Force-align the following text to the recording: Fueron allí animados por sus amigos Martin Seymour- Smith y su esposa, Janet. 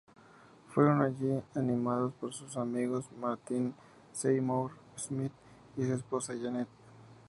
Fueron 0.73 0.99
allí 1.03 1.43
animados 1.53 2.11
por 2.13 2.33
sus 2.33 2.57
amigos 2.57 3.05
Martin 3.19 3.75
Seymour- 4.13 4.71
Smith 4.97 5.31
y 5.77 5.83
su 5.85 5.93
esposa, 5.93 6.33
Janet. 6.41 6.67